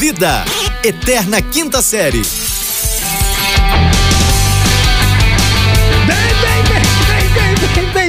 Vida, 0.00 0.46
Eterna 0.82 1.42
Quinta 1.42 1.82
Série. 1.82 2.22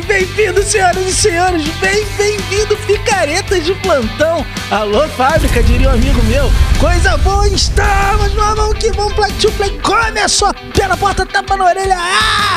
Bem-vindo, 0.07 0.63
senhoras 0.63 1.05
e 1.05 1.13
senhores, 1.13 1.67
bem, 1.79 2.05
bem-vindo, 2.17 2.77
picaretas 2.87 3.65
de 3.65 3.73
plantão. 3.75 4.45
Alô, 4.69 5.05
fábrica, 5.09 5.61
diria 5.63 5.89
um 5.89 5.93
amigo 5.93 6.23
meu. 6.23 6.49
Coisa 6.79 7.17
boa, 7.17 7.45
estamos 7.49 8.33
no 8.35 8.55
Vamos 8.55 8.77
que 8.77 8.89
vamos, 8.91 9.13
play 9.13 9.31
to 9.33 9.51
play. 9.51 9.77
Começou, 9.81 10.53
pé 10.73 10.87
na 10.87 10.95
porta, 10.95 11.25
tapa 11.25 11.57
na 11.57 11.65
orelha. 11.65 11.97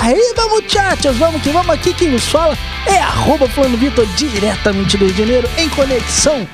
Arriba, 0.00 0.48
muchachos, 0.48 1.16
vamos 1.16 1.42
que 1.42 1.50
vamos. 1.50 1.74
Aqui 1.74 1.92
quem 1.92 2.10
nos 2.10 2.28
fala 2.28 2.56
é 2.86 2.98
arroba 2.98 3.48
Plano 3.48 3.76
Vitor, 3.78 4.06
diretamente 4.16 4.96
do 4.96 5.06
Rio 5.06 5.14
de 5.14 5.18
Janeiro, 5.18 5.50
em 5.58 5.68
conexão 5.70 6.46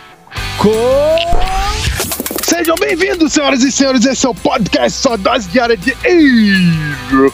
com... 0.56 1.59
Sejam 2.50 2.74
bem-vindos, 2.74 3.32
senhoras 3.32 3.62
e 3.62 3.70
senhores. 3.70 4.04
Esse 4.04 4.26
é 4.26 4.28
o 4.28 4.34
podcast 4.34 4.98
Só 4.98 5.16
Dose 5.16 5.48
Diária 5.48 5.76
de 5.76 5.96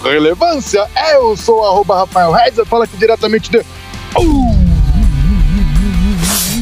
Relevância. 0.04 0.86
Eu 1.14 1.34
sou 1.34 1.56
o 1.60 1.82
Rafael 1.82 2.32
Reis, 2.32 2.58
eu 2.58 2.66
falo 2.66 2.82
aqui 2.82 2.98
diretamente 2.98 3.50
de 3.50 3.64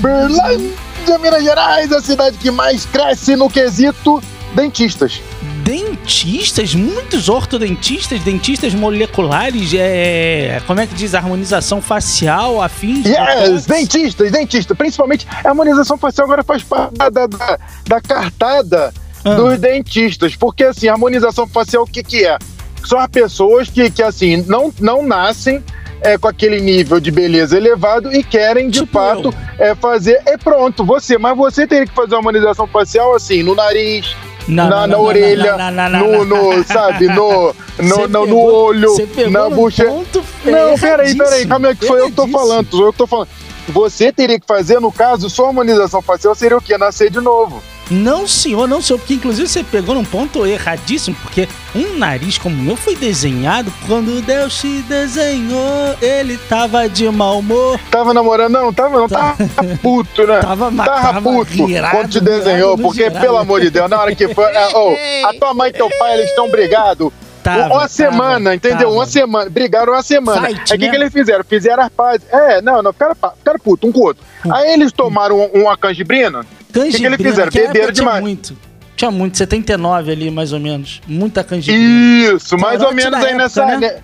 Berlândia, 0.00 1.18
Minas 1.20 1.42
Gerais, 1.42 1.90
a 1.90 2.00
cidade 2.00 2.38
que 2.38 2.52
mais 2.52 2.86
cresce 2.86 3.34
no 3.34 3.50
quesito 3.50 4.22
dentistas. 4.54 5.20
Dentistas, 5.64 6.74
muitos 6.74 7.30
ortodentistas, 7.30 8.20
dentistas 8.20 8.74
moleculares, 8.74 9.72
é, 9.74 10.60
como 10.66 10.78
é 10.78 10.86
que 10.86 10.94
diz, 10.94 11.14
harmonização 11.14 11.80
facial, 11.80 12.60
afins. 12.60 13.06
Yes, 13.06 13.64
dentistas, 13.64 14.30
dentistas, 14.30 14.76
principalmente 14.76 15.26
a 15.42 15.48
harmonização 15.48 15.96
facial 15.96 16.26
agora 16.26 16.44
faz 16.44 16.62
parte 16.62 16.94
da, 16.98 17.08
da, 17.08 17.58
da 17.86 18.00
cartada 18.02 18.92
ah. 19.24 19.34
dos 19.34 19.58
dentistas, 19.58 20.36
porque 20.36 20.64
assim, 20.64 20.88
harmonização 20.88 21.46
facial 21.46 21.84
o 21.84 21.86
que 21.86 22.02
que 22.02 22.26
é? 22.26 22.36
São 22.84 22.98
as 22.98 23.08
pessoas 23.08 23.70
que, 23.70 23.90
que 23.90 24.02
assim, 24.02 24.44
não, 24.46 24.70
não 24.78 25.02
nascem 25.02 25.64
é, 26.02 26.18
com 26.18 26.28
aquele 26.28 26.60
nível 26.60 27.00
de 27.00 27.10
beleza 27.10 27.56
elevado 27.56 28.12
e 28.12 28.22
querem, 28.22 28.68
de 28.68 28.80
tipo 28.80 28.92
fato, 28.92 29.34
é, 29.58 29.74
fazer. 29.74 30.20
É 30.26 30.36
pronto, 30.36 30.84
você, 30.84 31.16
mas 31.16 31.34
você 31.34 31.66
teria 31.66 31.86
que 31.86 31.94
fazer 31.94 32.10
uma 32.10 32.18
harmonização 32.18 32.66
facial 32.66 33.14
assim, 33.14 33.42
no 33.42 33.54
nariz, 33.54 34.14
na, 34.46 34.68
na 34.68 34.86
não, 34.86 35.00
orelha, 35.00 35.56
no, 35.90 36.24
no, 36.24 36.64
sabe, 36.64 37.06
no, 37.06 37.54
no, 37.78 38.08
no, 38.08 38.26
no 38.26 38.38
olho, 38.38 38.94
na 39.30 39.48
bucha. 39.48 39.84
Não, 39.84 40.78
peraí, 40.78 41.16
peraí, 41.16 41.46
calma 41.46 41.68
aí, 41.68 41.76
que 41.76 41.86
sou 41.86 41.98
eu 41.98 42.06
que 42.06 42.12
tô 42.12 42.28
falando, 42.28 42.70
sou 42.70 42.86
eu 42.86 42.92
que 42.92 42.98
tô 42.98 43.06
falando. 43.06 43.28
Você 43.68 44.12
teria 44.12 44.38
que 44.38 44.46
fazer, 44.46 44.80
no 44.80 44.92
caso, 44.92 45.30
sua 45.30 45.48
harmonização 45.48 46.02
facial 46.02 46.34
seria 46.34 46.58
o 46.58 46.60
quê? 46.60 46.76
Nascer 46.76 47.10
de 47.10 47.20
novo. 47.20 47.62
Não, 47.90 48.26
senhor, 48.26 48.66
não, 48.66 48.80
senhor, 48.80 48.98
porque 48.98 49.14
inclusive 49.14 49.46
você 49.46 49.62
pegou 49.62 49.94
num 49.94 50.04
ponto 50.04 50.46
erradíssimo, 50.46 51.16
porque 51.22 51.48
um 51.74 51.98
nariz 51.98 52.38
como 52.38 52.56
o 52.56 52.58
meu 52.58 52.76
foi 52.76 52.96
desenhado 52.96 53.72
quando 53.86 54.22
Deus 54.22 54.58
te 54.58 54.80
desenhou, 54.82 55.94
ele 56.00 56.38
tava 56.48 56.88
de 56.88 57.08
mau 57.10 57.40
humor. 57.40 57.78
Tava 57.90 58.14
namorando, 58.14 58.52
não, 58.52 58.72
tava 58.72 58.98
não, 58.98 59.08
tava 59.08 59.36
puto, 59.82 60.26
né? 60.26 60.40
Tava, 60.44 60.70
tava, 60.70 60.84
tava 60.84 61.22
puto 61.22 61.52
quando 61.90 62.08
te 62.08 62.20
desenhou, 62.20 62.76
porque, 62.78 63.10
pelo 63.10 63.36
amor 63.36 63.60
de 63.60 63.70
Deus, 63.70 63.88
na 63.88 64.00
hora 64.00 64.14
que 64.14 64.28
foi. 64.28 64.44
É, 64.44 64.68
oh, 64.74 65.28
a 65.28 65.32
tua 65.34 65.54
mãe 65.54 65.70
e 65.70 65.72
teu 65.72 65.88
pai, 65.98 66.14
eles 66.14 66.30
estão 66.30 66.48
brigados. 66.48 67.10
Tava, 67.42 67.74
uma 67.74 67.88
semana, 67.88 68.44
tava, 68.44 68.54
entendeu? 68.54 68.78
Tava. 68.78 68.92
Uma 68.92 69.06
semana. 69.06 69.50
Brigaram 69.50 69.92
uma 69.92 70.02
semana. 70.02 70.48
Fight, 70.48 70.72
Aí 70.72 70.78
o 70.78 70.80
né? 70.80 70.86
que, 70.86 70.90
que 70.90 70.96
eles 70.96 71.12
fizeram? 71.12 71.44
Fizeram 71.44 71.82
as 71.82 71.90
pazes. 71.90 72.26
É, 72.32 72.62
não, 72.62 72.82
não, 72.82 72.92
ficaram, 72.92 73.14
ficaram 73.14 73.58
puto 73.62 73.86
um 73.86 73.92
com 73.92 74.00
o 74.00 74.04
outro. 74.04 74.24
Aí 74.50 74.72
eles 74.72 74.92
tomaram 74.92 75.38
uma 75.52 75.76
canjibrina 75.76 76.44
Canjibrina. 76.74 77.14
O 77.14 77.16
que, 77.16 77.16
que 77.16 77.22
eles 77.22 77.30
fizeram? 77.32 77.72
Beberam 77.72 77.92
demais. 77.92 78.20
Muito. 78.20 78.56
Tinha 78.96 79.10
muito, 79.10 79.36
79 79.36 80.12
ali, 80.12 80.30
mais 80.30 80.52
ou 80.52 80.60
menos. 80.60 81.00
Muita 81.06 81.42
canjibrina. 81.42 82.34
Isso, 82.34 82.56
mais 82.56 82.80
ou 82.80 82.92
menos 82.92 83.14
aí 83.14 83.24
época, 83.24 83.38
nessa. 83.38 83.78
Né? 83.78 84.00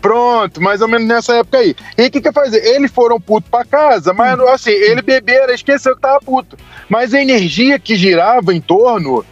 Pronto, 0.00 0.60
mais 0.60 0.80
ou 0.80 0.86
menos 0.86 1.08
nessa 1.08 1.34
época 1.34 1.58
aí. 1.58 1.74
E 1.96 2.06
o 2.06 2.10
que 2.10 2.20
que 2.20 2.32
fazer? 2.32 2.64
Eles 2.64 2.90
foram 2.90 3.20
putos 3.20 3.50
pra 3.50 3.64
casa, 3.64 4.12
mas 4.12 4.38
hum. 4.38 4.48
assim, 4.48 4.70
ele 4.70 5.02
beberam, 5.02 5.52
esqueceu 5.52 5.96
que 5.96 6.00
tava 6.00 6.20
puto. 6.20 6.56
Mas 6.88 7.12
a 7.12 7.20
energia 7.20 7.80
que 7.80 7.96
girava 7.96 8.54
em 8.54 8.60
torno, 8.60 9.24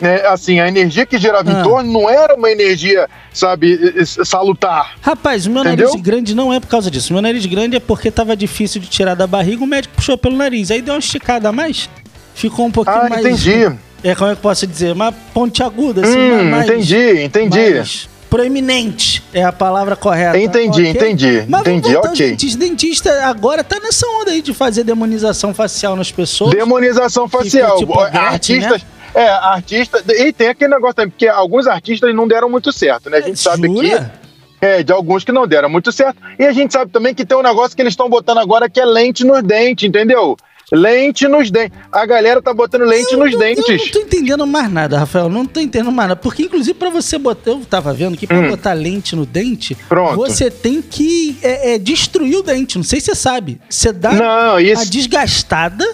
né, 0.00 0.26
assim, 0.26 0.60
a 0.60 0.66
energia 0.66 1.04
que 1.04 1.18
girava 1.18 1.50
ah. 1.50 1.60
em 1.60 1.62
torno 1.62 1.92
não 1.92 2.08
era 2.08 2.34
uma 2.34 2.50
energia, 2.50 3.06
sabe, 3.34 3.78
salutar. 4.06 4.94
Rapaz, 5.02 5.44
o 5.44 5.50
meu 5.50 5.62
entendeu? 5.62 5.88
nariz 5.88 6.00
grande 6.00 6.34
não 6.34 6.50
é 6.54 6.58
por 6.58 6.68
causa 6.68 6.90
disso. 6.90 7.10
O 7.10 7.12
meu 7.12 7.22
nariz 7.22 7.44
grande 7.44 7.76
é 7.76 7.80
porque 7.80 8.10
tava 8.10 8.34
difícil 8.34 8.80
de 8.80 8.88
tirar 8.88 9.14
da 9.14 9.26
barriga, 9.26 9.62
o 9.62 9.66
médico 9.66 9.94
puxou 9.94 10.16
pelo 10.16 10.36
nariz. 10.36 10.70
Aí 10.70 10.80
deu 10.80 10.94
uma 10.94 11.00
esticada 11.00 11.50
a 11.50 11.52
mais 11.52 11.90
ficou 12.38 12.66
um 12.66 12.70
pouquinho 12.70 12.96
ah, 12.96 13.08
mais. 13.08 13.24
entendi. 13.24 13.78
É, 14.02 14.14
como 14.14 14.30
é 14.30 14.34
que 14.34 14.38
eu 14.38 14.42
posso 14.42 14.66
dizer? 14.66 14.92
Uma 14.92 15.10
ponte 15.10 15.62
aguda, 15.62 16.02
assim, 16.02 16.18
hum, 16.18 16.50
mais, 16.50 16.68
entendi, 16.68 17.22
entendi. 17.22 17.74
Mais 17.74 18.08
proeminente 18.28 19.22
é 19.32 19.42
a 19.42 19.52
palavra 19.52 19.96
correta. 19.96 20.38
Entendi, 20.38 20.82
okay? 20.82 20.90
entendi, 20.90 21.44
Mas 21.48 21.62
entendi, 21.62 21.96
ok. 21.96 22.30
Dentista, 22.30 22.58
dentista 22.58 23.26
agora 23.26 23.64
tá 23.64 23.80
nessa 23.80 24.06
onda 24.06 24.30
aí 24.30 24.42
de 24.42 24.54
fazer 24.54 24.84
demonização 24.84 25.52
facial 25.54 25.96
nas 25.96 26.12
pessoas. 26.12 26.52
Demonização 26.52 27.28
facial. 27.28 27.78
Tipo, 27.78 27.98
artistas. 27.98 28.82
Né? 28.82 28.88
É, 29.14 29.28
artista. 29.28 30.02
E 30.06 30.32
tem 30.32 30.48
aquele 30.48 30.72
negócio 30.72 30.96
também, 30.96 31.10
porque 31.10 31.26
alguns 31.26 31.66
artistas 31.66 32.14
não 32.14 32.28
deram 32.28 32.48
muito 32.50 32.70
certo, 32.72 33.08
né? 33.08 33.18
A 33.18 33.20
gente 33.22 33.40
sabe 33.40 33.68
que. 33.68 34.28
É, 34.60 34.82
de 34.82 34.92
alguns 34.92 35.22
que 35.22 35.30
não 35.30 35.46
deram 35.46 35.70
muito 35.70 35.92
certo. 35.92 36.20
E 36.36 36.44
a 36.44 36.52
gente 36.52 36.72
sabe 36.72 36.90
também 36.90 37.14
que 37.14 37.24
tem 37.24 37.38
um 37.38 37.42
negócio 37.42 37.76
que 37.76 37.82
eles 37.82 37.92
estão 37.92 38.10
botando 38.10 38.38
agora 38.38 38.68
que 38.68 38.80
é 38.80 38.84
lente 38.84 39.24
nos 39.24 39.40
dentes, 39.40 39.88
entendeu? 39.88 40.36
Lente 40.70 41.26
nos 41.26 41.50
dentes. 41.50 41.78
A 41.90 42.04
galera 42.04 42.42
tá 42.42 42.52
botando 42.52 42.82
lente 42.82 43.12
eu, 43.12 43.18
nos 43.18 43.36
dentes. 43.36 43.66
Eu 43.66 43.76
não 43.76 43.88
tô 43.88 44.00
entendendo 44.00 44.46
mais 44.46 44.70
nada, 44.70 44.98
Rafael. 44.98 45.28
Não 45.28 45.46
tô 45.46 45.60
entendendo 45.60 45.92
mais 45.92 46.10
nada. 46.10 46.20
Porque, 46.20 46.42
inclusive, 46.42 46.74
para 46.74 46.90
você 46.90 47.18
botar. 47.18 47.50
Eu 47.50 47.60
tava 47.64 47.92
vendo 47.94 48.16
que 48.16 48.26
pra 48.26 48.36
hum. 48.36 48.50
botar 48.50 48.74
lente 48.74 49.16
no 49.16 49.24
dente, 49.24 49.74
Pronto. 49.88 50.16
você 50.16 50.50
tem 50.50 50.82
que 50.82 51.38
é, 51.42 51.74
é, 51.74 51.78
destruir 51.78 52.36
o 52.36 52.42
dente. 52.42 52.76
Não 52.76 52.84
sei 52.84 53.00
se 53.00 53.06
você 53.06 53.14
sabe. 53.14 53.60
Você 53.68 53.92
dá 53.92 54.12
não, 54.12 54.60
isso... 54.60 54.82
a 54.82 54.84
desgastada. 54.84 55.84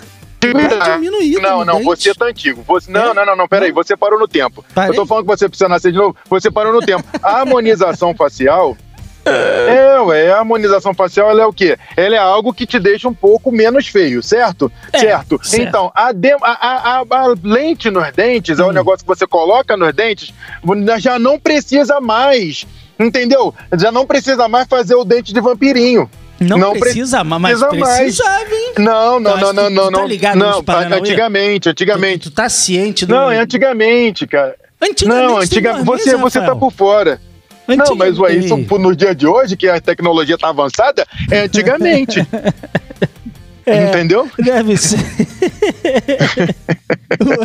Diminuir 0.41 1.41
não, 1.41 1.65
não, 1.65 1.77
dente. 1.77 1.87
você 1.87 2.15
tá 2.15 2.27
antigo. 2.27 2.63
Você, 2.67 2.91
não, 2.91 3.13
é? 3.13 3.15
não, 3.15 3.27
não, 3.27 3.37
não, 3.37 3.49
peraí, 3.49 3.73
você 3.73 3.97
parou 3.97 4.19
no 4.19 4.29
tempo. 4.29 4.63
Parei? 4.75 4.91
Eu 4.91 4.95
tô 4.95 5.07
falando 5.07 5.25
que 5.25 5.31
você 5.31 5.49
precisa 5.49 5.69
nascer 5.69 5.91
de 5.91 5.97
novo, 5.97 6.15
você 6.29 6.51
parou 6.51 6.71
no 6.71 6.81
tempo. 6.81 7.03
A 7.23 7.41
harmonização 7.41 8.15
facial 8.15 8.77
é, 9.25 9.69
harmonização 10.45 10.95
facial 10.95 11.31
ela 11.31 11.43
é 11.43 11.47
o 11.47 11.53
quê? 11.53 11.77
Ela 11.97 12.15
é 12.15 12.19
algo 12.19 12.53
que 12.53 12.67
te 12.67 12.79
deixa 12.79 13.09
um 13.09 13.15
pouco 13.15 13.51
menos 13.51 13.89
feio, 13.89 14.23
certo? 14.23 14.71
É, 14.93 14.99
certo. 14.99 15.41
certo. 15.43 15.69
Então, 15.69 15.93
a, 15.95 16.13
de, 16.13 16.33
a, 16.33 16.39
a, 16.43 16.99
a, 17.01 17.35
lente 17.43 17.91
nos 17.91 18.13
dentes 18.13 18.59
hum. 18.59 18.65
é 18.65 18.67
um 18.67 18.73
negócio 18.73 19.01
que 19.01 19.09
você 19.09 19.27
coloca 19.27 19.77
nos 19.77 19.93
dentes, 19.93 20.33
já 20.99 21.19
não 21.19 21.39
precisa 21.39 22.01
mais, 22.01 22.67
entendeu? 22.99 23.55
Já 23.77 23.91
não 23.91 24.07
precisa 24.07 24.49
mais 24.49 24.69
fazer 24.69 24.95
o 24.95 25.05
dente 25.05 25.33
de 25.33 25.41
vampirinho. 25.41 26.09
Não, 26.41 26.59
não 26.59 26.73
precisa, 26.73 27.23
mas 27.23 27.61
precisa 27.61 27.79
mais. 27.79 28.21
hein? 28.21 28.73
Não, 28.79 29.21
não, 29.21 29.37
não, 29.37 29.53
não, 29.53 29.71
não, 29.71 29.85
tá 29.85 29.99
não. 29.99 30.07
ligado 30.07 30.37
não, 30.37 30.63
antigamente, 30.99 31.69
antigamente. 31.69 32.19
Tu, 32.25 32.31
tu 32.31 32.35
tá 32.35 32.49
ciente 32.49 33.07
do 33.07 33.15
Não, 33.15 33.31
é 33.31 33.39
antigamente, 33.39 34.27
cara. 34.27 34.57
Antigamente, 34.81 35.27
não, 35.27 35.39
antigamente, 35.39 35.85
você, 35.87 36.17
você 36.17 36.41
tá 36.41 36.55
por 36.55 36.73
fora. 36.73 37.21
Não, 37.67 37.95
mas 37.95 38.19
o 38.19 38.27
isso 38.27 38.57
no 38.79 38.95
dia 38.95 39.15
de 39.15 39.27
hoje, 39.27 39.57
que 39.57 39.69
a 39.69 39.81
tecnologia 39.81 40.37
tá 40.37 40.49
avançada, 40.49 41.07
é 41.31 41.41
antigamente. 41.41 42.27
É, 43.67 43.89
Entendeu? 43.89 44.31
Deve 44.39 44.77
ser. 44.77 44.99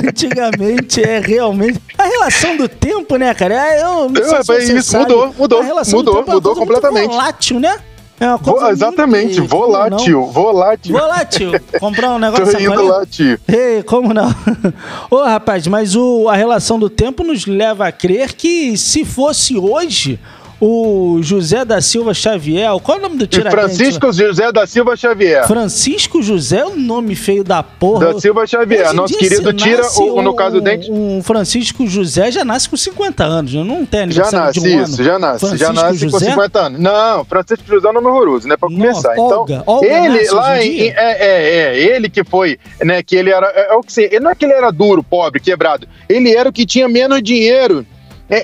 antigamente 0.05 1.01
é 1.01 1.19
realmente. 1.19 1.79
A 1.97 2.03
relação 2.03 2.57
do 2.57 2.67
tempo, 2.67 3.15
né, 3.15 3.33
cara? 3.33 3.55
É, 3.55 3.81
eu 3.81 4.09
não 4.09 4.43
sei 4.43 4.61
se 4.61 4.77
isso 4.77 4.91
sabe. 4.91 5.05
mudou, 5.05 5.33
mudou. 5.37 5.63
mudou, 5.63 6.19
é 6.19 6.33
mudou 6.33 6.55
completamente. 6.55 7.07
Volátil, 7.07 7.61
né? 7.61 7.79
É 8.19 8.27
uma 8.27 8.37
coisa 8.39 8.59
Vou, 8.59 8.69
exatamente, 8.69 9.39
muito... 9.39 9.47
volátil, 9.47 10.25
volátil. 10.25 10.97
Volátil. 10.97 11.51
Comprar 11.79 12.11
um 12.11 12.19
negócio 12.19 12.51
Tô 12.51 12.59
indo 12.59 12.83
lá, 12.83 13.05
tio. 13.05 13.39
Ei, 13.47 13.81
como 13.83 14.13
não? 14.13 14.29
Ô, 15.09 15.23
rapaz, 15.23 15.65
mas 15.67 15.95
o, 15.95 16.27
a 16.27 16.35
relação 16.35 16.77
do 16.77 16.89
tempo 16.89 17.23
nos 17.23 17.45
leva 17.45 17.87
a 17.87 17.91
crer 17.91 18.33
que 18.33 18.75
se 18.77 19.05
fosse 19.05 19.57
hoje, 19.57 20.19
o 20.59 21.19
José 21.21 21.63
da 21.63 21.81
Silva 21.81 22.13
Xavier. 22.13 22.69
Qual 22.79 22.97
é 22.97 22.99
o 22.99 23.03
nome 23.03 23.17
do 23.17 23.27
tiradentes? 23.27 23.77
Francisco 23.77 24.11
José 24.11 24.51
da 24.51 24.67
Silva 24.67 24.95
Xavier. 24.95 25.47
Francisco 25.47 26.21
José 26.21 26.59
é 26.59 26.65
um 26.65 26.75
nome 26.75 27.15
feio 27.15 27.43
da 27.43 27.63
porra. 27.63 28.13
Da 28.13 28.19
Silva 28.19 28.45
Xavier. 28.45 28.93
Nosso 28.93 29.17
querido 29.17 29.53
tira, 29.53 29.83
o, 29.97 30.21
no 30.21 30.33
caso 30.33 30.55
do 30.55 30.61
dente. 30.61 30.91
Um 30.91 31.23
Francisco 31.23 31.87
José 31.87 32.31
já 32.31 32.43
nasce 32.43 32.69
com 32.69 32.75
50 32.75 33.23
anos, 33.23 33.53
não 33.53 33.85
tem 33.85 34.11
Já 34.11 34.31
nasce, 34.31 34.59
um 34.59 34.83
isso, 34.83 35.03
já 35.03 35.17
nasce. 35.17 35.39
Francisco 35.39 35.73
já 35.73 35.73
nasce 35.73 35.97
José? 35.97 36.25
com 36.25 36.31
50 36.31 36.59
anos. 36.59 36.79
Não, 36.79 37.25
Francisco 37.25 37.63
José 37.67 37.87
é 37.87 37.91
um 37.91 37.93
nome 37.93 38.07
horroroso, 38.07 38.47
né? 38.47 38.57
Pra 38.57 38.69
começar. 38.69 39.15
Não, 39.15 39.25
então, 39.25 39.39
Olga, 39.39 39.63
Olga 39.65 39.87
ele 39.87 40.31
lá 40.31 40.63
em, 40.63 40.89
é, 40.89 40.93
é, 40.95 41.49
é, 41.59 41.77
ele 41.77 42.09
que 42.09 42.23
foi, 42.23 42.59
né? 42.83 43.01
Que 43.01 43.15
ele 43.15 43.29
era. 43.29 43.47
É, 43.47 43.71
é 43.71 43.73
o 43.73 43.81
que 43.81 43.93
sei, 43.93 44.19
não 44.19 44.31
é 44.31 44.35
que 44.35 44.45
ele 44.45 44.53
era 44.53 44.71
duro, 44.71 45.03
pobre, 45.03 45.39
quebrado. 45.39 45.87
Ele 46.07 46.33
era 46.33 46.49
o 46.49 46.53
que 46.53 46.65
tinha 46.65 46.87
menos 46.89 47.21
dinheiro 47.21 47.85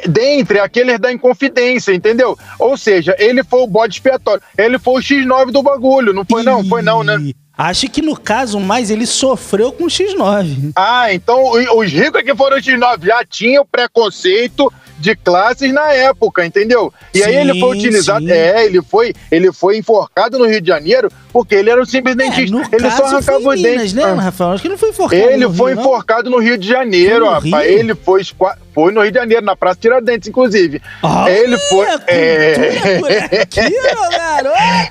dentre 0.08 0.60
aqueles 0.60 1.00
da 1.00 1.12
Inconfidência, 1.12 1.94
entendeu? 1.94 2.38
Ou 2.60 2.76
seja, 2.76 3.16
ele 3.20 3.44
foi 3.44 3.62
o 3.62 3.68
bode 3.68 3.96
expiatório. 3.96 4.42
Ele 4.58 4.80
foi 4.80 4.94
o 4.96 5.04
X9 5.04 5.52
do 5.52 5.62
bagulho, 5.62 6.14
não 6.14 6.26
foi 6.26 6.44
não? 6.44 6.64
Foi 6.66 6.82
não, 6.82 7.04
né? 7.04 7.18
Acho 7.58 7.88
que 7.90 8.02
no 8.02 8.18
caso 8.20 8.60
mais 8.60 8.92
ele 8.92 9.06
sofreu 9.06 9.72
com 9.72 9.86
o 9.86 9.88
X9. 9.88 10.74
Ah, 10.76 11.14
então 11.14 11.52
os 11.78 11.92
ricos 11.92 12.22
que 12.22 12.36
foram 12.36 12.58
X9 12.58 13.06
já 13.06 13.24
tinham 13.24 13.66
preconceito 13.66 14.72
de 14.98 15.16
classes 15.16 15.74
na 15.74 15.92
época, 15.94 16.46
entendeu? 16.46 16.94
E 17.14 17.24
aí 17.24 17.34
Sim, 17.34 17.40
ele 17.40 17.60
foi 17.60 17.78
utilizado, 17.78 18.26
sim. 18.26 18.32
é, 18.32 18.66
ele 18.66 18.82
foi, 18.82 19.14
ele 19.32 19.52
foi 19.52 19.78
enforcado 19.78 20.38
no 20.40 20.46
Rio 20.46 20.62
de 20.62 20.68
Janeiro 20.68 21.12
porque 21.34 21.54
ele 21.56 21.70
era 21.70 21.82
um 21.82 21.86
simples 21.86 22.16
É, 22.18 22.42
ele 22.76 22.90
só 22.92 23.04
arrancava 23.06 23.50
os 23.50 23.62
dentes. 23.62 23.94
Né, 23.94 24.04
Ah. 24.04 24.14
Rafael? 24.16 24.52
Acho 24.52 24.64
que 24.64 24.70
não 24.70 24.78
foi 24.78 24.90
enforcado 24.90 25.22
Ele 25.22 25.46
no 25.46 25.54
foi 25.54 25.72
Rio, 25.74 25.76
não. 25.82 25.90
enforcado 25.90 26.30
no 26.30 26.40
Rio 26.40 26.58
de 26.58 26.68
Janeiro, 26.68 27.30
rapaz. 27.30 27.70
Ele 27.70 27.94
foi, 27.94 28.22
foi 28.74 28.92
no 28.94 29.02
Rio 29.02 29.12
de 29.12 29.20
Janeiro, 29.20 29.46
na 29.46 29.56
Praça 29.56 29.80
Tiradentes, 29.82 30.30
inclusive. 30.30 30.82
Olha, 31.04 31.30
ele 31.32 31.58
foi. 31.58 31.88
É, 32.08 33.00
por 33.00 33.12
aqui, 33.12 33.76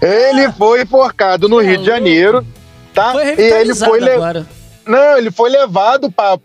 ele 0.03 0.53
foi 0.53 0.83
enforcado 0.83 1.49
no 1.49 1.61
Rio 1.61 1.79
de 1.79 1.85
Janeiro, 1.87 2.45
tá? 2.93 3.13
Foi 3.13 3.25
e 3.39 3.41
ele 3.53 3.75
foi 3.75 4.01
le- 4.01 4.11
agora. 4.11 4.47
Não, 4.87 5.17
ele 5.17 5.31
foi 5.31 5.49
levado 5.49 6.11
para 6.13 6.37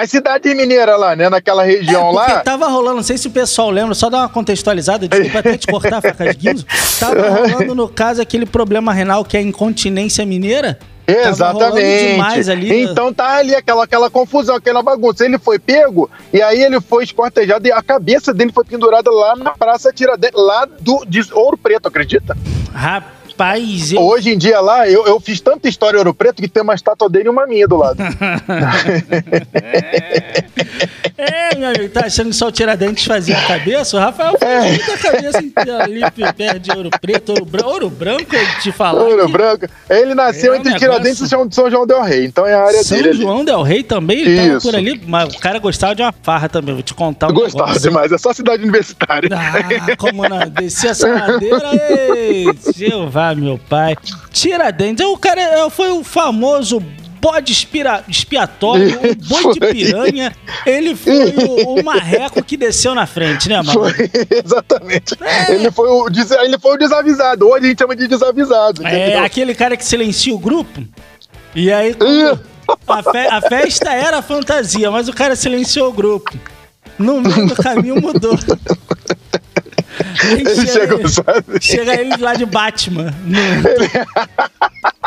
as 0.00 0.10
cidades 0.10 0.56
mineiras 0.56 0.98
lá, 0.98 1.14
né? 1.14 1.28
Naquela 1.28 1.62
região 1.62 2.10
É, 2.10 2.12
lá. 2.12 2.40
tava 2.40 2.66
rolando, 2.66 2.96
não 2.96 3.02
sei 3.02 3.18
se 3.18 3.28
o 3.28 3.30
pessoal 3.30 3.70
lembra, 3.70 3.94
só 3.94 4.08
dar 4.08 4.18
uma 4.18 4.28
contextualizada, 4.28 5.06
desculpa 5.06 5.38
até 5.38 5.56
te 5.58 5.66
cortar, 5.66 6.00
faca 6.02 6.32
de 6.32 6.38
guinzo. 6.38 6.66
Tava 6.98 7.28
rolando, 7.28 7.74
no 7.74 7.88
caso, 7.88 8.22
aquele 8.22 8.46
problema 8.46 8.92
renal 8.92 9.24
que 9.24 9.36
é 9.36 9.40
a 9.40 9.42
incontinência 9.42 10.24
mineira. 10.24 10.78
Exatamente. 11.04 12.50
ali. 12.50 12.68
né? 12.68 12.76
Então 12.92 13.12
tá 13.12 13.36
ali 13.36 13.54
aquela, 13.54 13.84
aquela 13.84 14.08
confusão, 14.10 14.54
aquela 14.56 14.82
bagunça. 14.82 15.24
Ele 15.24 15.38
foi 15.38 15.58
pego 15.58 16.08
e 16.32 16.40
aí 16.40 16.62
ele 16.62 16.80
foi 16.80 17.04
esquartejado 17.04 17.66
e 17.66 17.72
a 17.72 17.82
cabeça 17.82 18.32
dele 18.32 18.52
foi 18.52 18.64
pendurada 18.64 19.10
lá 19.10 19.34
na 19.36 19.50
Praça 19.50 19.92
Tiradentes, 19.92 20.40
lá 20.40 20.66
do, 20.80 21.04
de 21.06 21.22
Ouro 21.32 21.56
Preto, 21.58 21.88
acredita? 21.88 22.36
Rapaz, 22.72 23.21
eu... 23.94 24.00
Hoje 24.02 24.30
em 24.30 24.38
dia 24.38 24.60
lá, 24.60 24.88
eu, 24.88 25.06
eu 25.06 25.18
fiz 25.20 25.40
tanta 25.40 25.68
história 25.68 25.96
em 25.96 25.98
Ouro 25.98 26.14
Preto 26.14 26.40
que 26.42 26.48
tem 26.48 26.62
uma 26.62 26.74
estátua 26.74 27.08
dele 27.08 27.26
e 27.26 27.28
uma 27.30 27.46
minha 27.46 27.66
do 27.66 27.76
lado. 27.76 27.98
É, 31.16 31.54
meu 31.56 31.68
amigo, 31.68 31.88
tá 31.90 32.06
achando 32.06 32.30
que 32.30 32.34
só 32.36 32.48
o 32.48 32.52
Tiradentes 32.52 33.04
fazia 33.04 33.36
a 33.38 33.42
cabeça? 33.46 33.96
O 33.96 34.00
Rafael 34.00 34.36
É. 34.40 34.60
faz 34.60 34.70
muita 34.70 34.96
cabeça 34.98 35.38
ali 35.82 36.00
perto 36.10 36.58
de 36.58 36.70
Ouro 36.72 36.90
Preto, 37.00 37.28
Ouro 37.32 37.44
Branco, 37.44 37.68
Ouro 37.70 37.90
Branco, 37.90 38.34
eu 38.34 38.60
te 38.60 38.72
falar. 38.72 39.02
Ouro 39.02 39.26
que 39.26 39.32
Branco. 39.32 39.66
Ele 39.88 40.14
nasceu 40.14 40.52
É 40.54 40.56
entre 40.56 40.70
negócio- 40.72 40.88
Tiradentes 40.90 41.20
e 41.20 41.28
São, 41.28 41.48
São 41.50 41.70
João 41.70 41.86
Del 41.86 42.02
Rei, 42.02 42.24
então 42.24 42.44
é 42.46 42.54
a 42.54 42.62
área 42.64 42.82
São 42.82 42.96
dele. 42.96 43.10
ali. 43.10 43.18
João 43.22 43.44
Del 43.44 43.62
Rei 43.62 43.82
também, 43.84 44.20
ele 44.20 44.36
tava 44.36 44.48
Isso. 44.56 44.66
por 44.68 44.74
ali, 44.76 45.00
mas 45.06 45.34
o 45.34 45.38
cara 45.38 45.58
gostava 45.58 45.94
de 45.94 46.02
uma 46.02 46.12
farra 46.22 46.48
também, 46.48 46.74
vou 46.74 46.82
te 46.82 46.94
contar 46.94 47.28
um 47.28 47.34
Gostava 47.34 47.66
negócio. 47.68 47.88
demais, 47.88 48.10
é 48.10 48.18
só 48.18 48.32
cidade 48.32 48.62
universitária. 48.62 49.28
Ah, 49.32 49.96
como 49.96 50.28
não? 50.28 50.48
Descia 50.48 50.90
essa 50.92 51.08
ladeira, 51.08 51.70
ei, 52.16 52.46
Jeová, 52.74 53.21
meu 53.34 53.58
pai. 53.58 53.96
Tiradentes, 54.32 55.04
o 55.06 55.16
cara 55.16 55.40
é- 55.40 55.70
foi 55.70 55.90
o 55.90 56.02
famoso 56.04 56.80
bode 57.20 57.52
expira- 57.52 58.02
expiatório, 58.08 58.98
o 58.98 59.14
boi 59.28 59.54
de 59.54 59.60
piranha. 59.60 60.32
Ele 60.66 60.96
foi 60.96 61.28
o, 61.30 61.78
o 61.80 61.84
marreco 61.84 62.42
que 62.42 62.56
desceu 62.56 62.94
na 62.96 63.06
frente, 63.06 63.48
né, 63.48 63.56
mano? 63.62 63.72
Foi, 63.72 63.92
exatamente. 64.44 65.14
É. 65.20 65.52
Ele, 65.54 65.70
foi 65.70 65.88
o, 65.88 66.08
ele 66.42 66.58
foi 66.58 66.74
o 66.74 66.76
desavisado. 66.76 67.48
Hoje 67.48 67.66
a 67.66 67.68
gente 67.68 67.78
chama 67.78 67.94
de 67.94 68.08
desavisado. 68.08 68.84
É 68.86 69.04
entendeu? 69.06 69.24
aquele 69.24 69.54
cara 69.54 69.76
que 69.76 69.84
silencia 69.84 70.34
o 70.34 70.38
grupo. 70.38 70.82
E 71.54 71.70
aí, 71.72 71.94
a, 72.88 73.02
fe- 73.02 73.28
a 73.30 73.40
festa 73.40 73.92
era 73.92 74.20
fantasia, 74.22 74.90
mas 74.90 75.06
o 75.08 75.12
cara 75.12 75.36
silenciou 75.36 75.90
o 75.90 75.92
grupo. 75.92 76.32
No 76.98 77.20
meio 77.20 77.46
do 77.46 77.54
caminho 77.54 78.00
mudou. 78.00 78.36
Ele 80.30 80.66
chega 80.66 81.08
sabe? 81.08 81.44
Chega 81.60 81.94
ele 82.00 82.16
lá 82.18 82.34
de 82.34 82.46
Batman. 82.46 83.12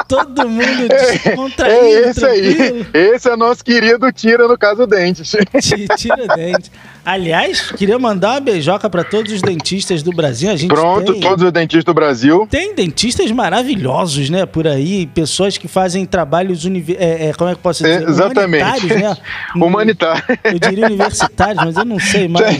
Todo 0.07 0.47
mundo 0.49 0.87
descontraído, 0.87 1.79
É 1.85 2.09
esse 2.09 2.19
tranquilo. 2.19 2.85
aí. 2.93 3.01
Esse 3.13 3.29
é 3.29 3.35
nosso 3.35 3.63
querido 3.63 4.11
Tira, 4.11 4.47
no 4.47 4.57
caso, 4.57 4.85
Dentes. 4.85 5.29
Ti- 5.61 5.87
Tira 5.97 6.27
dente. 6.35 6.71
Aliás, 7.05 7.71
queria 7.71 7.99
mandar 7.99 8.31
uma 8.31 8.39
beijoca 8.39 8.89
pra 8.89 9.03
todos 9.03 9.31
os 9.31 9.39
dentistas 9.41 10.01
do 10.01 10.11
Brasil. 10.11 10.49
A 10.49 10.55
gente 10.55 10.69
Pronto, 10.73 11.11
tem... 11.13 11.21
todos 11.21 11.45
os 11.45 11.51
dentistas 11.51 11.83
do 11.83 11.93
Brasil. 11.93 12.47
Tem 12.49 12.73
dentistas 12.73 13.29
maravilhosos, 13.31 14.29
né, 14.31 14.45
por 14.47 14.67
aí, 14.67 15.05
pessoas 15.05 15.55
que 15.55 15.67
fazem 15.67 16.03
trabalhos, 16.05 16.65
univer- 16.65 16.97
é, 16.99 17.27
é, 17.29 17.33
como 17.33 17.49
é 17.49 17.53
que 17.53 17.59
eu 17.59 17.61
posso 17.61 17.83
dizer? 17.83 18.01
É, 18.01 18.09
exatamente. 18.09 18.63
Humanitários, 18.63 19.01
né? 19.01 19.17
Humanitário. 19.55 20.23
Eu 20.45 20.59
diria 20.59 20.85
universitários, 20.87 21.63
mas 21.63 21.75
eu 21.77 21.85
não 21.85 21.99
sei 21.99 22.27
mais. 22.27 22.57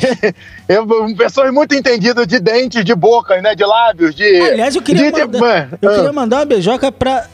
Eu, 0.70 0.86
pessoas 1.16 1.52
muito 1.52 1.74
entendidas 1.74 2.28
de 2.28 2.40
dentes, 2.40 2.86
de 2.86 2.94
bocas, 2.94 3.42
né? 3.42 3.56
De 3.56 3.66
lábios, 3.66 4.14
de. 4.14 4.24
Aliás, 4.42 4.76
eu 4.76 4.82
queria, 4.84 5.12
de, 5.12 5.22
mandar, 5.22 5.70
Ah, 5.72 5.78
eu 5.82 5.90
queria 5.96 6.14
mandar 6.14 6.38
uma 6.38 6.46
beijoca 6.46 6.92
pra 6.92 7.26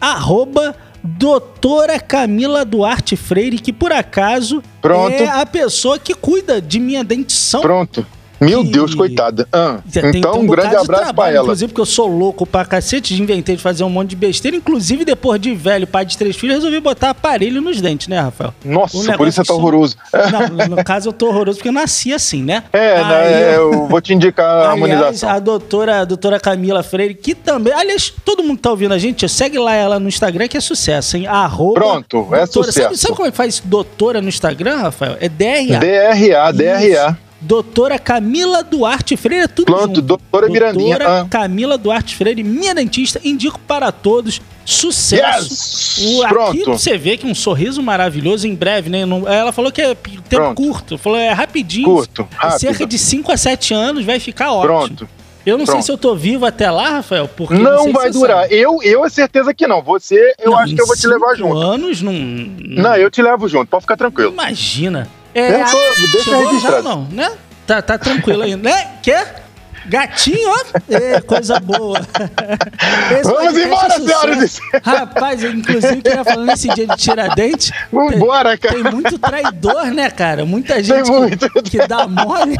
arroba 0.00 0.74
doutora 1.16 1.98
Camila 1.98 2.64
Duarte 2.64 3.16
Freire, 3.16 3.58
que 3.58 3.72
por 3.72 3.92
acaso 3.92 4.62
Pronto. 4.82 5.12
é 5.12 5.28
a 5.28 5.46
pessoa 5.46 5.98
que 5.98 6.14
cuida 6.14 6.60
de 6.60 6.78
minha 6.78 7.02
dentição. 7.02 7.60
Pronto. 7.60 8.06
Meu 8.40 8.62
que- 8.64 8.70
Deus, 8.70 8.94
coitada. 8.94 9.48
Ah, 9.52 9.78
então, 10.14 10.40
um 10.40 10.46
grande 10.46 10.70
de 10.70 10.76
abraço 10.76 11.12
pra 11.14 11.30
ela. 11.30 11.42
Inclusive, 11.42 11.68
porque 11.72 11.80
eu 11.80 11.86
sou 11.86 12.06
louco 12.06 12.46
pra 12.46 12.64
cacete, 12.64 13.20
inventei 13.20 13.56
de 13.56 13.62
fazer 13.62 13.82
um 13.84 13.90
monte 13.90 14.10
de 14.10 14.16
besteira. 14.16 14.56
Inclusive, 14.56 15.04
depois 15.04 15.40
de 15.40 15.54
velho, 15.54 15.86
pai 15.86 16.04
de 16.04 16.16
três 16.16 16.36
filhos, 16.36 16.56
resolvi 16.56 16.80
botar 16.80 17.10
aparelho 17.10 17.60
nos 17.60 17.80
dentes, 17.80 18.08
né, 18.08 18.20
Rafael? 18.20 18.54
Nossa, 18.64 19.16
por 19.16 19.26
isso 19.26 19.40
é 19.40 19.44
tão 19.44 19.56
que 19.56 19.60
horroroso. 19.62 19.96
Não, 20.68 20.68
no 20.76 20.84
caso 20.84 21.08
eu 21.08 21.12
tô 21.12 21.28
horroroso 21.28 21.58
porque 21.58 21.68
eu 21.68 21.72
nasci 21.72 22.12
assim, 22.12 22.42
né? 22.42 22.64
É, 22.72 22.96
Aí 22.98 23.04
né, 23.32 23.56
eu- 23.56 23.72
eu 23.72 23.86
vou 23.88 24.00
te 24.00 24.12
indicar 24.14 24.46
a 24.66 24.70
harmonização. 24.70 25.28
a 25.30 25.38
doutora, 25.38 26.00
a 26.00 26.04
doutora 26.04 26.38
Camila 26.38 26.82
Freire, 26.82 27.14
que 27.14 27.34
também. 27.34 27.72
Aliás, 27.72 28.12
todo 28.24 28.42
mundo 28.42 28.56
que 28.56 28.62
tá 28.62 28.70
ouvindo 28.70 28.94
a 28.94 28.98
gente, 28.98 29.28
segue 29.28 29.58
lá 29.58 29.74
ela 29.74 29.98
no 29.98 30.08
Instagram, 30.08 30.46
que 30.48 30.56
é 30.56 30.60
sucesso, 30.60 31.16
hein? 31.16 31.26
Arroba 31.26 31.74
Pronto, 31.74 32.16
é 32.34 32.38
doutora- 32.40 32.46
sucesso. 32.66 32.82
Sabe, 32.82 32.96
sabe 32.98 33.14
como 33.16 33.28
é 33.28 33.30
que 33.30 33.36
faz 33.36 33.60
doutora 33.64 34.20
no 34.22 34.28
Instagram, 34.28 34.76
Rafael? 34.76 35.16
É 35.20 35.28
DRA. 35.28 35.78
DRA, 35.80 36.52
DRA. 36.52 37.18
Doutora 37.40 37.98
Camila 37.98 38.64
Duarte 38.64 39.16
Freire, 39.16 39.46
tudo 39.48 39.66
Pronto, 39.66 39.86
junto. 39.86 40.02
doutora 40.02 40.48
Mirandinha. 40.48 40.98
Doutora 40.98 41.20
Ah. 41.22 41.26
Camila 41.30 41.78
Duarte 41.78 42.16
Freire, 42.16 42.42
minha 42.42 42.74
dentista, 42.74 43.20
indico 43.24 43.58
para 43.60 43.92
todos. 43.92 44.40
Sucesso. 44.64 45.48
Yes! 45.50 45.98
O, 46.18 46.22
aqui 46.24 46.34
Pronto. 46.34 46.78
você 46.78 46.98
vê 46.98 47.16
que 47.16 47.26
um 47.26 47.34
sorriso 47.34 47.82
maravilhoso 47.82 48.46
em 48.46 48.54
breve, 48.54 48.90
né? 48.90 49.06
Não- 49.06 49.26
ela 49.26 49.50
falou 49.52 49.72
que 49.72 49.80
é 49.80 49.94
tempo 49.94 50.22
Pronto. 50.28 50.56
curto. 50.56 50.98
Falou, 50.98 51.18
é 51.18 51.30
rapidinho. 51.32 51.84
Curto, 51.86 52.28
rápido. 52.36 52.58
Cerca 52.60 52.86
de 52.86 52.98
5 52.98 53.32
a 53.32 53.36
7 53.36 53.72
anos 53.72 54.04
vai 54.04 54.18
ficar 54.20 54.52
ótimo. 54.52 54.66
Pronto. 54.86 55.08
Eu 55.46 55.56
não 55.56 55.64
sei 55.64 55.74
Pronto. 55.76 55.86
se 55.86 55.92
eu 55.92 55.96
tô 55.96 56.14
vivo 56.14 56.44
até 56.44 56.70
lá, 56.70 56.90
Rafael, 56.90 57.26
porque 57.34 57.54
Não 57.54 57.78
sei 57.84 57.86
se 57.86 57.92
vai 57.92 58.10
durar. 58.10 58.42
sabe. 58.42 58.54
Eu, 58.56 58.78
eu 58.82 59.02
é 59.04 59.08
certeza 59.08 59.54
que 59.54 59.66
não. 59.66 59.80
Você, 59.80 60.34
eu 60.38 60.50
Não, 60.50 60.58
acho 60.58 60.74
que 60.74 60.82
eu 60.82 60.86
vou 60.86 60.94
te 60.96 61.06
levar 61.06 61.34
junto. 61.36 61.56
anos 61.56 62.02
não. 62.02 62.12
Não, 62.12 62.96
eu 62.96 63.10
te 63.10 63.22
levo 63.22 63.48
junto, 63.48 63.66
pode 63.68 63.82
ficar 63.82 63.96
tranquilo. 63.96 64.30
Imagina. 64.32 65.08
É, 65.34 65.64
tô- 65.64 65.78
deixa 66.12 66.24
chegou 66.24 66.42
já, 66.44 66.50
registrado. 66.50 66.82
não, 66.82 67.04
né? 67.10 67.30
Tá, 67.66 67.82
tá 67.82 67.98
tranquilo 67.98 68.42
ainda, 68.42 68.68
né? 68.70 68.88
Quer? 69.02 69.44
Gatinho, 69.86 70.50
ó. 70.50 70.64
É, 70.94 71.20
coisa 71.22 71.58
boa. 71.60 71.98
Esse 73.10 73.22
Vamos 73.22 73.56
embora, 73.56 73.94
é 73.94 73.98
senhoras 74.00 74.58
e. 74.58 74.60
Rapaz, 74.82 75.42
eu, 75.42 75.52
inclusive, 75.52 76.02
queria 76.02 76.24
falar 76.24 76.44
nesse 76.44 76.68
dia 76.74 76.86
de 76.86 76.96
Tiradentes. 76.96 77.72
Vambora, 77.90 78.50
tem, 78.58 78.70
cara. 78.70 78.82
Tem 78.82 78.92
muito 78.92 79.18
traidor, 79.18 79.86
né, 79.86 80.10
cara? 80.10 80.44
Muita 80.44 80.82
gente 80.82 81.10
que-. 81.38 81.62
Que, 81.62 81.86
dá 81.86 82.06
mole. 82.06 82.56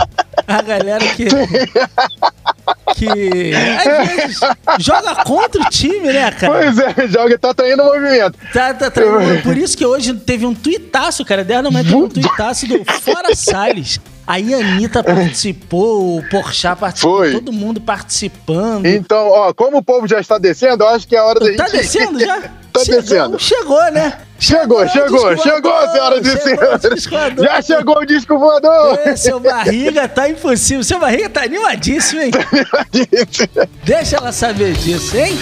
A 0.46 0.62
galera 0.62 1.04
que. 1.14 1.26
Que. 2.96 3.52
Às 3.54 4.08
vezes 4.08 4.40
joga 4.78 5.24
contra 5.24 5.60
o 5.60 5.64
time, 5.70 6.12
né, 6.12 6.30
cara? 6.32 6.52
Pois 6.52 6.78
é, 6.78 7.08
joga, 7.08 7.38
tá 7.38 7.54
traindo 7.54 7.82
o 7.82 7.86
movimento. 7.86 8.38
Tá, 8.52 8.74
tá, 8.74 8.90
tá. 8.90 9.00
Por 9.42 9.56
isso 9.56 9.76
que 9.76 9.84
hoje 9.84 10.14
teve 10.14 10.46
um 10.46 10.54
tuitaço, 10.54 11.24
cara. 11.24 11.44
10 11.44 11.64
da 11.64 11.70
manhã 11.70 11.84
teve 11.84 11.96
um 11.96 12.08
tuitaço 12.08 12.66
do 12.66 12.84
Fora 13.00 13.34
Salles. 13.34 14.00
Aí 14.26 14.52
a 14.52 14.58
Anitta 14.58 15.02
participou, 15.02 16.18
o 16.18 16.28
Porchat 16.28 16.78
participou, 16.78 17.16
Foi. 17.16 17.32
todo 17.32 17.50
mundo 17.50 17.80
participando. 17.80 18.84
Então, 18.84 19.26
ó, 19.28 19.54
como 19.54 19.78
o 19.78 19.82
povo 19.82 20.06
já 20.06 20.20
está 20.20 20.36
descendo, 20.36 20.84
eu 20.84 20.88
acho 20.88 21.08
que 21.08 21.16
é 21.16 21.18
a 21.18 21.24
hora 21.24 21.40
da 21.40 21.46
gente. 21.46 21.56
Tá 21.56 21.68
descendo 21.68 22.20
já? 22.20 22.38
tá 22.70 22.84
Chegou, 22.84 23.00
descendo. 23.00 23.38
Chegou, 23.38 23.90
né? 23.90 24.18
Chegou, 24.38 24.86
chegou, 24.88 25.34
disco 25.34 25.48
chegou, 25.48 25.72
voador, 25.72 25.90
senhoras 25.92 26.26
e 26.26 26.38
senhores. 26.38 27.06
voador. 27.06 27.44
Já 27.44 27.62
chegou 27.62 27.98
o 27.98 28.06
disco 28.06 28.38
voador. 28.38 28.98
Ê, 29.04 29.16
seu 29.16 29.40
barriga 29.40 30.06
tá 30.06 30.28
impossível. 30.30 30.84
Seu 30.84 31.00
barriga 31.00 31.28
tá 31.28 31.42
animadíssimo, 31.42 32.22
hein? 32.22 32.30
Deixa 33.84 34.16
ela 34.16 34.30
saber 34.30 34.74
disso, 34.74 35.16
hein? 35.16 35.36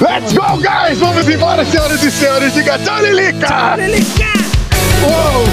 Let's 0.00 0.32
go, 0.32 0.56
guys! 0.58 0.98
Vamos 0.98 1.28
embora, 1.28 1.64
senhoras 1.64 2.02
e 2.04 2.10
senhores. 2.10 2.54
Diga 2.54 2.78
tchau, 2.78 3.02
Lilica! 3.02 3.76
Ele 3.78 4.04
cá. 4.16 4.32
Uou! 5.02 5.46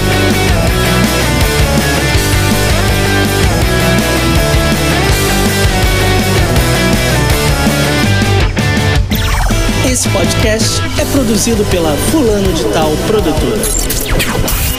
Esse 9.90 10.08
podcast 10.08 10.73
é 10.73 10.73
produzido 11.24 11.64
pela 11.70 11.96
Fulano 12.10 12.52
de 12.52 12.64
Tal 12.66 12.90
Produtora. 13.06 14.73